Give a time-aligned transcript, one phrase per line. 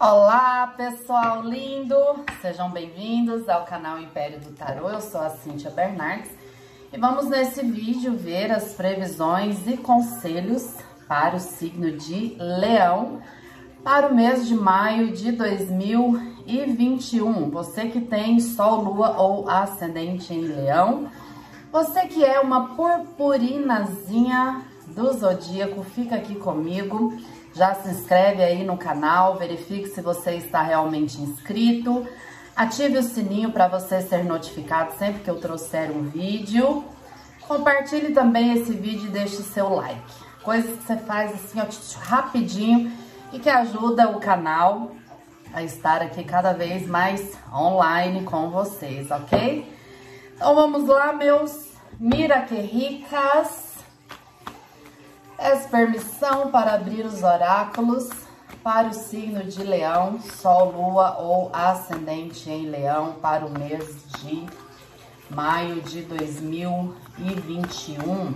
[0.00, 1.94] Olá, pessoal lindo!
[2.42, 4.90] Sejam bem-vindos ao canal Império do Tarô.
[4.90, 6.32] Eu sou a Cíntia Bernardes
[6.92, 10.74] e vamos nesse vídeo ver as previsões e conselhos
[11.06, 13.22] para o signo de Leão
[13.84, 17.50] para o mês de maio de 2021.
[17.50, 21.08] Você que tem Sol, Lua ou Ascendente em Leão,
[21.70, 27.16] você que é uma purpurinazinha do Zodíaco, fica aqui comigo.
[27.54, 32.06] Já se inscreve aí no canal, verifique se você está realmente inscrito.
[32.56, 36.84] Ative o sininho para você ser notificado sempre que eu trouxer um vídeo.
[37.46, 40.02] Compartilhe também esse vídeo e deixe seu like.
[40.42, 41.66] Coisas que você faz assim, ó,
[42.00, 42.92] rapidinho
[43.32, 44.90] e que ajuda o canal
[45.52, 49.72] a estar aqui cada vez mais online com vocês, ok?
[50.34, 53.63] Então vamos lá, meus miraquerricas.
[55.44, 58.08] Peço permissão para abrir os oráculos
[58.62, 64.46] para o signo de Leão, Sol, Lua ou Ascendente em Leão para o mês de
[65.28, 68.34] maio de 2021.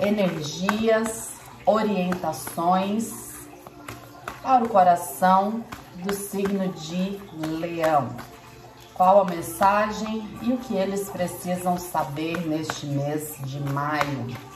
[0.00, 3.46] Energias, orientações
[4.42, 5.64] para o coração
[5.98, 8.08] do signo de Leão.
[8.92, 14.53] Qual a mensagem e o que eles precisam saber neste mês de maio?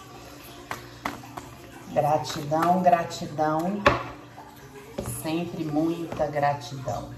[1.99, 3.83] Gratidão, gratidão,
[5.21, 7.11] sempre muita gratidão.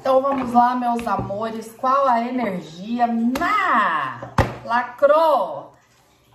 [0.00, 3.06] Então vamos lá, meus amores, qual a energia?
[3.06, 4.32] Na!
[4.64, 5.72] Lacrou!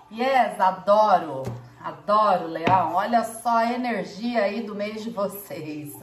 [0.09, 1.43] Yes, adoro!
[1.83, 2.93] Adoro, Leão.
[2.93, 5.93] Olha só a energia aí do mês de vocês.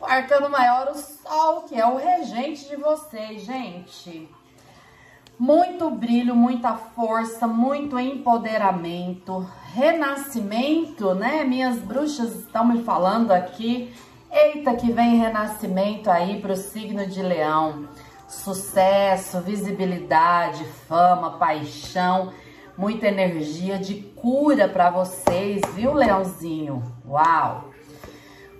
[0.00, 4.28] O arcano maior, o Sol, que é o regente de vocês, gente.
[5.40, 11.44] Muito brilho, muita força, muito empoderamento, renascimento, né?
[11.44, 13.90] Minhas bruxas estão me falando aqui.
[14.30, 17.88] Eita, que vem renascimento aí para o signo de Leão.
[18.28, 22.30] Sucesso, visibilidade, fama, paixão
[22.76, 26.82] muita energia de cura para vocês, viu, Leãozinho?
[27.06, 27.70] Uau!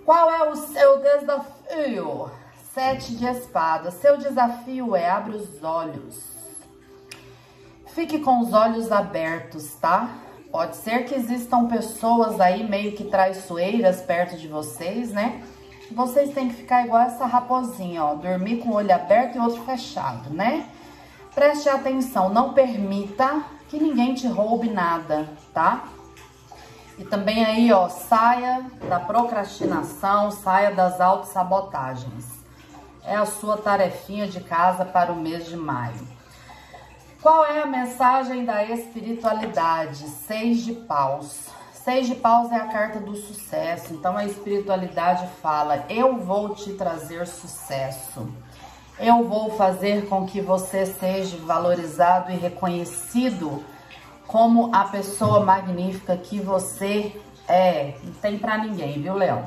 [0.05, 2.31] Qual é o seu desafio?
[2.75, 3.95] Sete de espadas.
[3.95, 6.30] Seu desafio é abra os olhos.
[7.95, 10.11] Fique com os olhos abertos, tá?
[10.51, 15.43] Pode ser que existam pessoas aí meio que traiçoeiras perto de vocês, né?
[15.91, 18.15] Vocês têm que ficar igual essa raposinha, ó.
[18.15, 20.69] Dormir com o olho aberto e outro fechado, né?
[21.35, 25.85] Preste atenção, não permita que ninguém te roube nada, tá?
[26.99, 32.27] E também aí, ó, saia da procrastinação, saia das autossabotagens.
[33.05, 36.20] É a sua tarefinha de casa para o mês de maio.
[37.23, 40.09] Qual é a mensagem da espiritualidade?
[40.09, 41.49] Seis de paus.
[41.71, 43.93] Seis de paus é a carta do sucesso.
[43.93, 48.27] Então a espiritualidade fala: eu vou te trazer sucesso.
[48.99, 53.63] Eu vou fazer com que você seja valorizado e reconhecido
[54.27, 57.15] como a pessoa magnífica que você
[57.47, 57.97] é.
[58.03, 59.45] Não tem para ninguém, viu, Leão?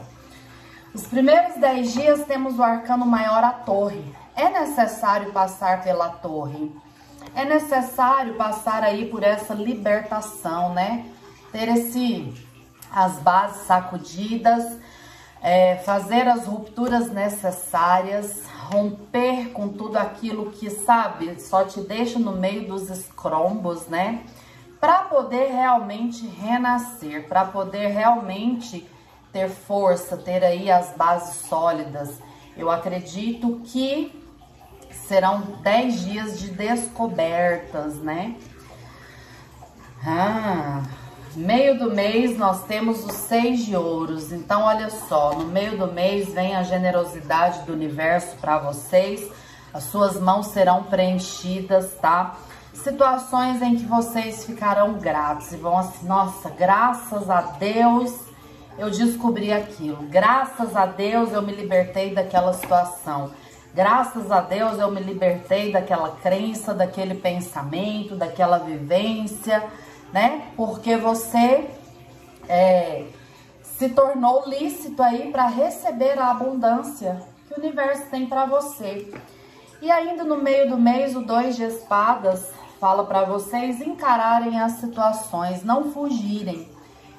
[0.94, 4.04] Os primeiros dez dias temos o arcano maior, a torre.
[4.36, 6.72] É necessário passar pela torre.
[7.36, 11.06] É necessário passar aí por essa libertação, né?
[11.52, 12.34] Ter esse
[12.94, 14.78] as bases sacudidas,
[15.42, 22.34] é, fazer as rupturas necessárias, romper com tudo aquilo que, sabe, só te deixa no
[22.34, 24.24] meio dos escrombos, né?
[24.80, 28.88] Para poder realmente renascer, para poder realmente
[29.32, 32.22] ter força, ter aí as bases sólidas.
[32.56, 34.23] Eu acredito que
[35.08, 38.36] serão 10 dias de descobertas, né?
[40.06, 40.84] Ah,
[41.36, 44.32] Meio do mês nós temos os seis de ouros.
[44.32, 49.32] Então, olha só, no meio do mês vem a generosidade do universo para vocês.
[49.74, 52.38] As suas mãos serão preenchidas, tá?
[52.72, 58.14] Situações em que vocês ficarão gratos e vão assim, nossa, graças a Deus
[58.78, 60.04] eu descobri aquilo.
[60.04, 63.32] Graças a Deus eu me libertei daquela situação.
[63.74, 69.64] Graças a Deus eu me libertei daquela crença, daquele pensamento, daquela vivência
[70.14, 70.50] né?
[70.56, 71.68] Porque você
[72.48, 73.08] é,
[73.64, 79.12] se tornou lícito aí para receber a abundância que o universo tem para você.
[79.82, 84.74] E ainda no meio do mês, o dois de espadas fala para vocês encararem as
[84.74, 86.70] situações, não fugirem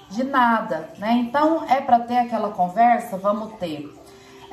[0.09, 1.15] de nada, né?
[1.15, 3.93] Então é para ter aquela conversa, vamos ter.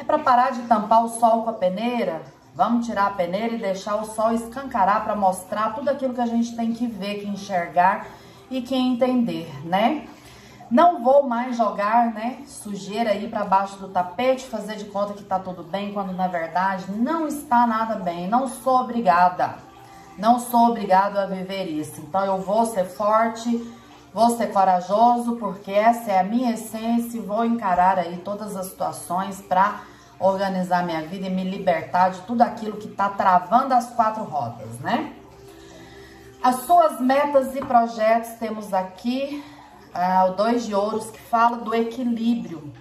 [0.02, 2.24] É para parar de tampar o sol com a peneira,
[2.56, 6.26] vamos tirar a peneira e deixar o sol escancarar para mostrar tudo aquilo que a
[6.26, 8.08] gente tem que ver, que enxergar
[8.50, 10.08] e que entender, né?
[10.72, 15.24] Não vou mais jogar, né, sujeira aí para baixo do tapete, fazer de conta que
[15.24, 18.28] tá tudo bem, quando na verdade não está nada bem.
[18.28, 19.54] Não sou obrigada.
[20.18, 22.02] Não sou obrigado a viver isso.
[22.02, 23.72] Então eu vou ser forte,
[24.14, 28.68] vou ser corajoso, porque essa é a minha essência e vou encarar aí todas as
[28.68, 29.82] situações para
[30.20, 34.80] organizar minha vida e me libertar de tudo aquilo que tá travando as quatro rodas,
[34.80, 35.14] né?
[36.44, 39.44] As suas metas e projetos temos aqui
[39.94, 42.72] ah, o dois de ouros que fala do equilíbrio.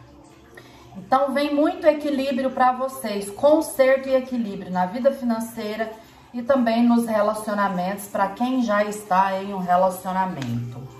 [0.96, 5.90] Então vem muito equilíbrio para vocês, conserto e equilíbrio na vida financeira
[6.32, 10.99] e também nos relacionamentos para quem já está em um relacionamento.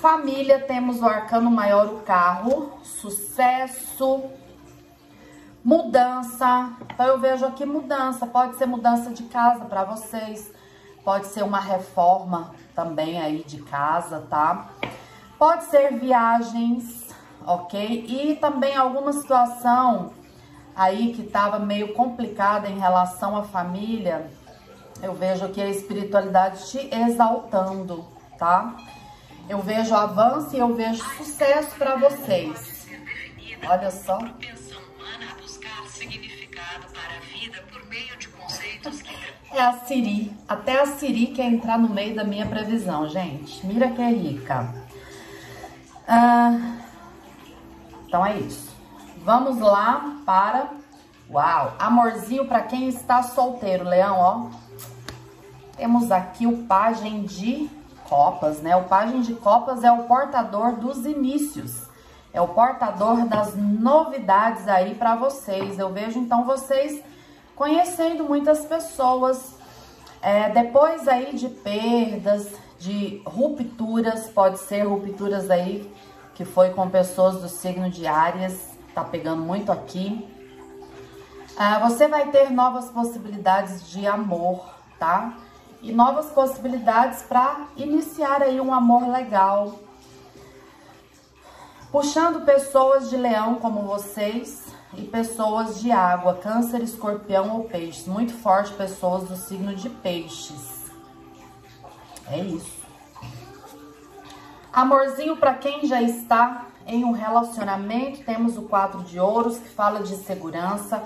[0.00, 4.22] Família, temos o arcano maior, o carro, sucesso,
[5.64, 6.72] mudança.
[6.94, 10.52] Então eu vejo aqui mudança, pode ser mudança de casa para vocês,
[11.04, 14.68] pode ser uma reforma também aí de casa, tá?
[15.36, 17.08] Pode ser viagens,
[17.44, 18.06] ok?
[18.08, 20.12] E também alguma situação
[20.76, 24.30] aí que estava meio complicada em relação à família,
[25.02, 28.04] eu vejo que a espiritualidade te exaltando,
[28.38, 28.76] tá?
[29.48, 32.86] Eu vejo avanço e eu vejo sucesso para vocês.
[33.66, 34.18] Olha só.
[39.50, 40.36] É a Siri.
[40.46, 43.66] Até a Siri quer entrar no meio da minha previsão, gente.
[43.66, 44.74] Mira que é rica.
[46.06, 46.76] Ah,
[48.06, 48.70] então é isso.
[49.24, 50.70] Vamos lá para...
[51.30, 51.74] Uau!
[51.78, 54.50] Amorzinho para quem está solteiro, Leão, ó.
[55.76, 57.68] Temos aqui o pajem de
[58.08, 58.76] copas, né?
[58.76, 61.88] O pajem de copas é o portador dos inícios.
[62.32, 65.78] É o portador das novidades aí para vocês.
[65.78, 67.02] Eu vejo, então, vocês
[67.54, 69.56] conhecendo muitas pessoas.
[70.20, 75.92] É, depois aí de perdas, de rupturas, pode ser rupturas aí
[76.38, 80.24] que foi com pessoas do signo de Áries, tá pegando muito aqui.
[81.56, 84.64] Ah, você vai ter novas possibilidades de amor,
[85.00, 85.36] tá?
[85.80, 89.78] E novas possibilidades para iniciar aí um amor legal.
[91.92, 98.06] Puxando pessoas de leão como vocês, e pessoas de água, câncer, escorpião ou peixes.
[98.06, 100.90] Muito forte pessoas do signo de peixes.
[102.30, 102.78] É isso.
[104.72, 110.02] Amorzinho para quem já está em um relacionamento, temos o quadro de ouros que fala
[110.02, 111.02] de segurança.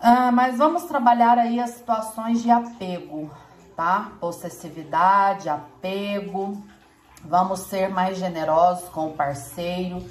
[0.00, 3.30] Ah, mas vamos trabalhar aí as situações de apego,
[3.76, 4.12] tá?
[4.20, 6.62] Possessividade, apego.
[7.24, 10.04] Vamos ser mais generosos com o parceiro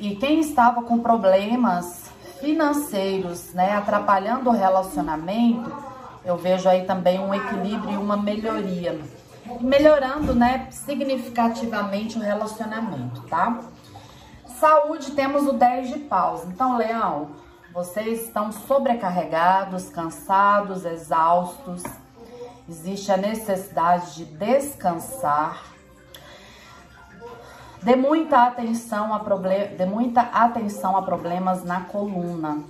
[0.00, 2.10] e quem estava com problemas
[2.40, 5.70] financeiros, né, atrapalhando o relacionamento,
[6.24, 8.98] eu vejo aí também um equilíbrio e uma melhoria.
[9.60, 13.60] Melhorando, né, significativamente o relacionamento, tá?
[14.58, 16.44] Saúde, temos o 10 de paus.
[16.44, 17.32] Então, Leão,
[17.74, 21.82] vocês estão sobrecarregados, cansados, exaustos.
[22.70, 25.60] Existe a necessidade de descansar,
[27.82, 29.74] Dê muita atenção a problem...
[29.74, 32.62] Dê muita atenção a problemas na coluna,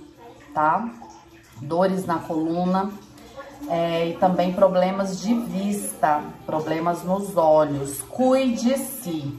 [0.53, 0.89] tá?
[1.61, 2.89] Dores na coluna
[3.69, 8.01] é, e também problemas de vista, problemas nos olhos.
[8.03, 9.37] Cuide-se.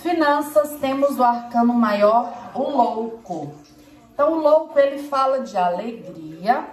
[0.00, 3.52] Finanças, temos o arcano maior, o louco.
[4.12, 6.66] Então, o louco, ele fala de alegria,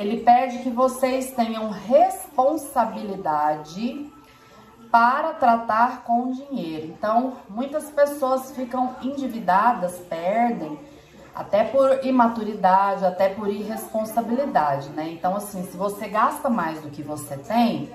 [0.00, 4.10] ele pede que vocês tenham responsabilidade
[4.90, 6.86] para tratar com dinheiro.
[6.86, 10.78] Então, muitas pessoas ficam endividadas, perdem,
[11.34, 15.10] até por imaturidade, até por irresponsabilidade, né?
[15.10, 17.90] Então, assim, se você gasta mais do que você tem,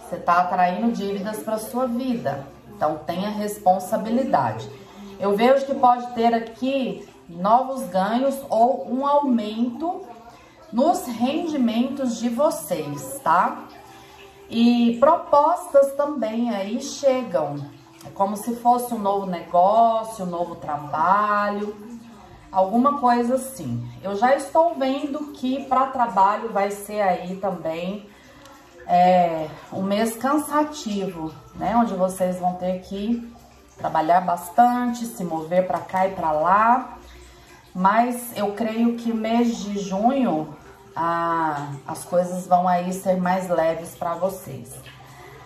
[0.00, 2.46] você está atraindo dívidas para sua vida.
[2.74, 4.70] Então, tenha responsabilidade.
[5.18, 10.06] Eu vejo que pode ter aqui novos ganhos ou um aumento
[10.72, 13.64] nos rendimentos de vocês, tá?
[14.48, 17.56] E propostas também aí chegam.
[18.06, 21.74] É como se fosse um novo negócio, um novo trabalho,
[22.50, 23.86] alguma coisa assim.
[24.02, 28.08] Eu já estou vendo que para trabalho vai ser aí também
[28.86, 31.76] é, um mês cansativo, né?
[31.76, 33.30] Onde vocês vão ter que
[33.76, 36.97] trabalhar bastante, se mover para cá e para lá.
[37.74, 40.56] Mas eu creio que mês de junho
[40.94, 44.74] a, as coisas vão aí ser mais leves para vocês.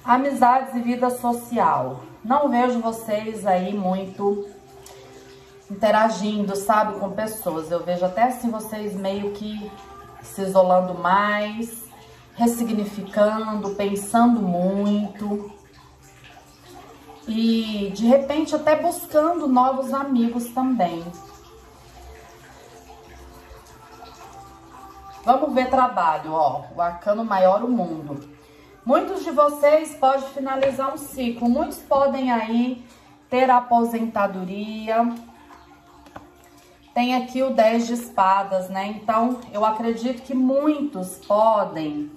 [0.05, 2.01] Amizades e vida social.
[2.25, 4.49] Não vejo vocês aí muito
[5.71, 7.71] interagindo, sabe, com pessoas.
[7.71, 9.71] Eu vejo até assim vocês meio que
[10.23, 11.85] se isolando mais,
[12.35, 15.51] ressignificando, pensando muito.
[17.27, 21.05] e de repente até buscando novos amigos também.
[25.25, 26.65] Vamos ver trabalho, ó.
[26.75, 28.29] O arcano maior, o mundo.
[28.85, 31.49] Muitos de vocês podem finalizar um ciclo.
[31.49, 32.85] Muitos podem aí
[33.31, 35.15] ter aposentadoria.
[36.93, 38.89] Tem aqui o 10 de espadas, né?
[38.89, 42.11] Então, eu acredito que muitos podem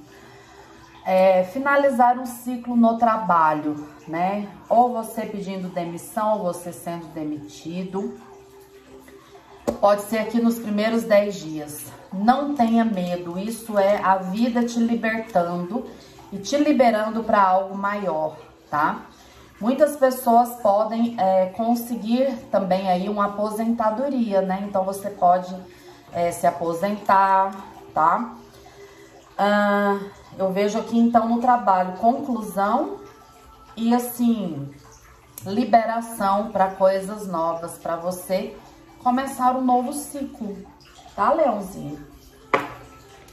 [1.05, 4.49] é, finalizar um ciclo no trabalho, né?
[4.67, 8.19] Ou você pedindo demissão, ou você sendo demitido.
[9.85, 11.85] Pode ser aqui nos primeiros 10 dias.
[12.11, 15.85] Não tenha medo, isso é a vida te libertando
[16.33, 18.35] e te liberando para algo maior,
[18.67, 19.01] tá?
[19.61, 24.65] Muitas pessoas podem é, conseguir também aí uma aposentadoria, né?
[24.67, 25.55] Então você pode
[26.11, 27.51] é, se aposentar,
[27.93, 28.33] tá?
[29.37, 29.99] Ah,
[30.35, 33.01] eu vejo aqui então no trabalho conclusão
[33.77, 34.67] e assim
[35.45, 38.57] liberação para coisas novas para você
[39.05, 40.65] começar um novo ciclo,
[41.15, 42.03] tá, Leãozinho?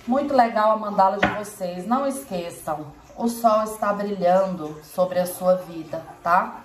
[0.06, 1.86] Muito legal a mandala de vocês.
[1.86, 6.60] Não esqueçam, o sol está brilhando sobre a sua vida, tá?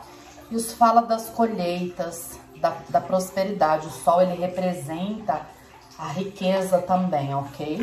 [0.52, 3.88] Isso fala das colheitas, da, da prosperidade.
[3.88, 5.40] O sol, ele representa
[5.98, 7.80] a riqueza também, ok?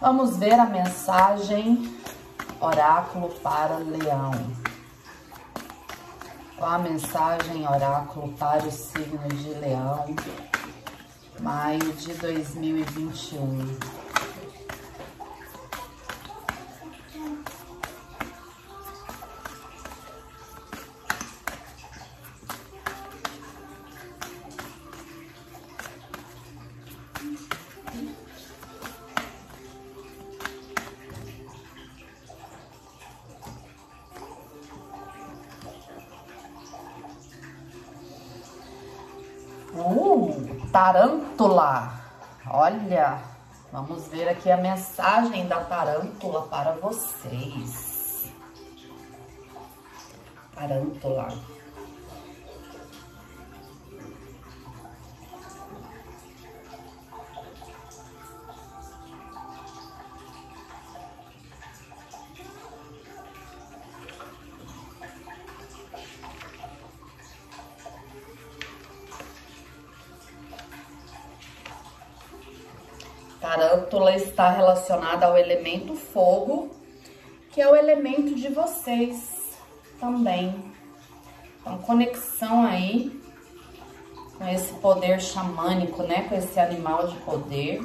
[0.00, 1.88] Vamos ver a mensagem
[2.60, 4.32] oráculo para leão.
[6.60, 10.14] A mensagem oráculo para o signo de leão,
[11.40, 13.99] maio de 2021.
[40.72, 41.92] Tarântula.
[42.48, 43.18] Olha,
[43.72, 48.32] vamos ver aqui a mensagem da tarântula para vocês.
[50.54, 51.28] Tarântula.
[73.50, 76.70] Tarântula está relacionada ao elemento fogo,
[77.50, 79.58] que é o elemento de vocês
[79.98, 80.72] também.
[81.60, 83.20] Então, conexão aí
[84.38, 86.26] com esse poder xamânico, né?
[86.28, 87.82] Com esse animal de poder.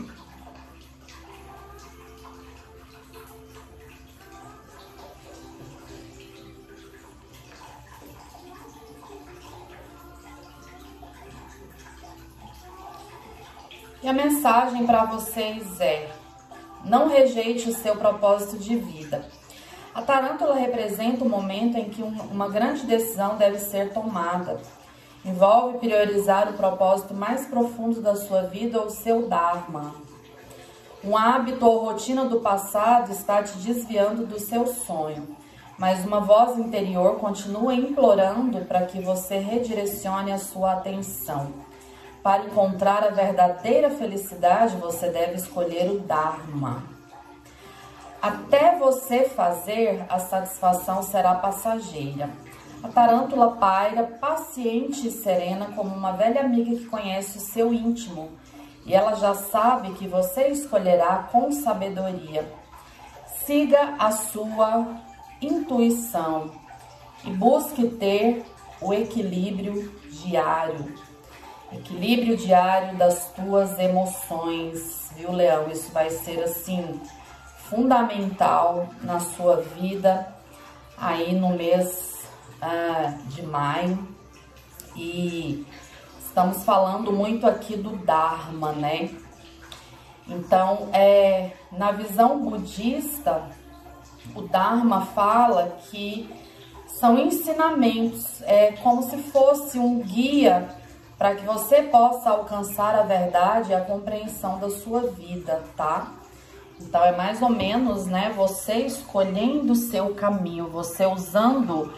[14.06, 16.08] E a mensagem para vocês é:
[16.84, 19.26] não rejeite o seu propósito de vida.
[19.96, 24.60] A tarântula representa o momento em que uma grande decisão deve ser tomada.
[25.26, 29.96] Envolve priorizar o propósito mais profundo da sua vida ou seu Dharma.
[31.04, 35.36] Um hábito ou rotina do passado está te desviando do seu sonho,
[35.80, 41.65] mas uma voz interior continua implorando para que você redirecione a sua atenção.
[42.26, 46.82] Para encontrar a verdadeira felicidade, você deve escolher o Dharma.
[48.20, 52.32] Até você fazer, a satisfação será passageira.
[52.84, 58.32] A tarântula paira, paciente e serena, como uma velha amiga que conhece o seu íntimo.
[58.88, 62.52] E ela já sabe que você escolherá com sabedoria.
[63.46, 64.88] Siga a sua
[65.40, 66.50] intuição
[67.24, 68.44] e busque ter
[68.82, 71.06] o equilíbrio diário
[71.76, 75.70] Equilíbrio diário das tuas emoções, viu, Leão?
[75.70, 77.02] Isso vai ser assim
[77.70, 80.34] fundamental na sua vida
[80.98, 82.30] aí no mês
[82.62, 84.08] ah, de maio.
[84.96, 85.66] E
[86.26, 89.10] estamos falando muito aqui do Dharma, né?
[90.30, 93.50] Então, é, na visão budista,
[94.34, 96.34] o Dharma fala que
[96.88, 100.85] são ensinamentos, é como se fosse um guia
[101.18, 106.12] para que você possa alcançar a verdade e a compreensão da sua vida, tá?
[106.80, 111.94] Então é mais ou menos, né, você escolhendo o seu caminho, você usando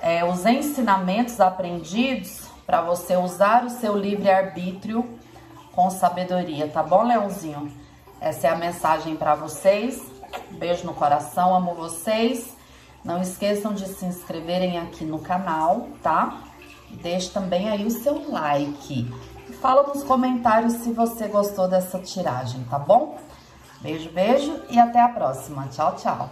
[0.00, 5.18] é, os ensinamentos aprendidos para você usar o seu livre-arbítrio
[5.72, 7.72] com sabedoria, tá bom, Leãozinho?
[8.20, 10.02] Essa é a mensagem para vocês.
[10.50, 12.54] beijo no coração, amo vocês.
[13.02, 16.49] Não esqueçam de se inscreverem aqui no canal, tá?
[17.02, 19.12] Deixe também aí o seu like.
[19.60, 23.18] Fala nos comentários se você gostou dessa tiragem, tá bom?
[23.80, 25.66] Beijo, beijo e até a próxima.
[25.68, 26.30] Tchau, tchau.